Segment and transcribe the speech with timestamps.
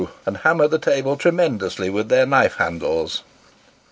[0.25, 3.21] "and hammer the table tremendously with their knife handles.